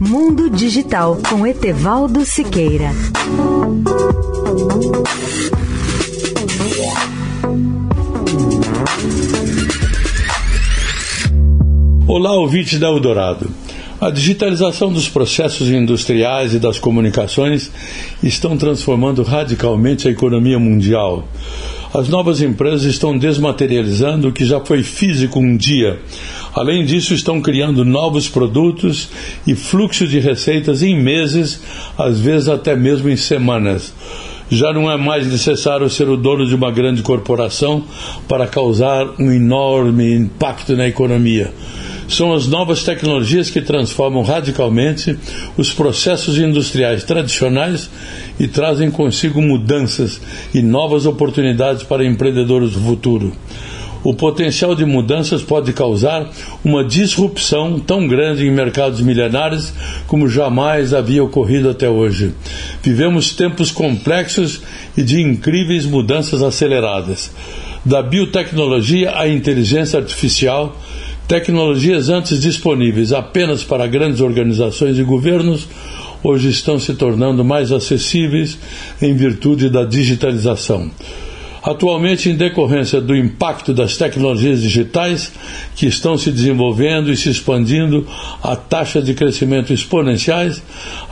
Mundo 0.00 0.48
Digital 0.48 1.18
com 1.28 1.44
Etevaldo 1.44 2.24
Siqueira. 2.24 2.92
Olá, 12.06 12.32
ouvinte 12.34 12.78
da 12.78 12.86
Eldorado. 12.86 13.50
A 14.00 14.10
digitalização 14.10 14.92
dos 14.92 15.08
processos 15.08 15.68
industriais 15.68 16.54
e 16.54 16.60
das 16.60 16.78
comunicações 16.78 17.68
estão 18.22 18.56
transformando 18.56 19.24
radicalmente 19.24 20.06
a 20.06 20.12
economia 20.12 20.60
mundial. 20.60 21.26
As 21.92 22.08
novas 22.08 22.40
empresas 22.40 22.84
estão 22.84 23.18
desmaterializando 23.18 24.28
o 24.28 24.32
que 24.32 24.44
já 24.44 24.60
foi 24.60 24.84
físico 24.84 25.40
um 25.40 25.56
dia. 25.56 25.98
Além 26.58 26.84
disso, 26.84 27.14
estão 27.14 27.40
criando 27.40 27.84
novos 27.84 28.28
produtos 28.28 29.08
e 29.46 29.54
fluxo 29.54 30.08
de 30.08 30.18
receitas 30.18 30.82
em 30.82 31.00
meses, 31.00 31.60
às 31.96 32.18
vezes 32.18 32.48
até 32.48 32.74
mesmo 32.74 33.08
em 33.08 33.16
semanas. 33.16 33.94
Já 34.50 34.72
não 34.72 34.90
é 34.90 34.96
mais 34.96 35.24
necessário 35.24 35.88
ser 35.88 36.08
o 36.08 36.16
dono 36.16 36.44
de 36.44 36.56
uma 36.56 36.72
grande 36.72 37.00
corporação 37.00 37.84
para 38.26 38.44
causar 38.44 39.06
um 39.20 39.30
enorme 39.30 40.12
impacto 40.12 40.74
na 40.76 40.88
economia 40.88 41.54
são 42.08 42.32
as 42.32 42.46
novas 42.46 42.82
tecnologias 42.82 43.50
que 43.50 43.60
transformam 43.60 44.22
radicalmente 44.22 45.16
os 45.58 45.74
processos 45.74 46.38
industriais 46.38 47.04
tradicionais 47.04 47.90
e 48.40 48.48
trazem 48.48 48.90
consigo 48.90 49.42
mudanças 49.42 50.18
e 50.54 50.62
novas 50.62 51.04
oportunidades 51.04 51.82
para 51.82 52.06
empreendedores 52.06 52.72
do 52.72 52.80
futuro. 52.80 53.32
O 54.04 54.14
potencial 54.14 54.74
de 54.74 54.84
mudanças 54.84 55.42
pode 55.42 55.72
causar 55.72 56.30
uma 56.64 56.84
disrupção 56.84 57.78
tão 57.78 58.06
grande 58.06 58.46
em 58.46 58.50
mercados 58.50 59.00
milenares 59.00 59.72
como 60.06 60.28
jamais 60.28 60.94
havia 60.94 61.22
ocorrido 61.22 61.68
até 61.70 61.88
hoje. 61.88 62.32
Vivemos 62.82 63.34
tempos 63.34 63.70
complexos 63.70 64.60
e 64.96 65.02
de 65.02 65.20
incríveis 65.20 65.84
mudanças 65.84 66.42
aceleradas. 66.42 67.30
Da 67.84 68.02
biotecnologia 68.02 69.16
à 69.16 69.28
inteligência 69.28 69.98
artificial, 69.98 70.76
Tecnologias 71.28 72.08
antes 72.08 72.40
disponíveis 72.40 73.12
apenas 73.12 73.62
para 73.62 73.86
grandes 73.86 74.22
organizações 74.22 74.98
e 74.98 75.02
governos 75.02 75.68
hoje 76.24 76.48
estão 76.48 76.78
se 76.78 76.94
tornando 76.94 77.44
mais 77.44 77.70
acessíveis 77.70 78.58
em 79.00 79.14
virtude 79.14 79.68
da 79.68 79.84
digitalização. 79.84 80.90
Atualmente, 81.68 82.30
em 82.30 82.34
decorrência 82.34 82.98
do 82.98 83.14
impacto 83.14 83.74
das 83.74 83.94
tecnologias 83.94 84.62
digitais 84.62 85.30
que 85.76 85.84
estão 85.84 86.16
se 86.16 86.32
desenvolvendo 86.32 87.12
e 87.12 87.16
se 87.16 87.28
expandindo 87.28 88.06
a 88.42 88.56
taxa 88.56 89.02
de 89.02 89.12
crescimento 89.12 89.70
exponenciais, 89.70 90.62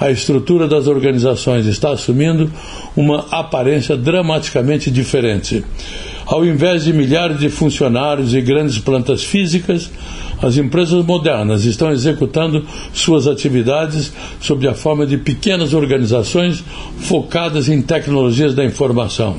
a 0.00 0.10
estrutura 0.10 0.66
das 0.66 0.86
organizações 0.86 1.66
está 1.66 1.90
assumindo 1.90 2.50
uma 2.96 3.26
aparência 3.30 3.98
dramaticamente 3.98 4.90
diferente. 4.90 5.62
Ao 6.24 6.42
invés 6.42 6.84
de 6.84 6.92
milhares 6.94 7.38
de 7.38 7.50
funcionários 7.50 8.32
e 8.32 8.40
grandes 8.40 8.78
plantas 8.78 9.22
físicas, 9.24 9.90
as 10.40 10.56
empresas 10.56 11.04
modernas 11.04 11.66
estão 11.66 11.92
executando 11.92 12.64
suas 12.94 13.26
atividades 13.26 14.10
sob 14.40 14.66
a 14.66 14.72
forma 14.72 15.04
de 15.04 15.18
pequenas 15.18 15.74
organizações 15.74 16.64
focadas 16.96 17.68
em 17.68 17.82
tecnologias 17.82 18.54
da 18.54 18.64
informação. 18.64 19.38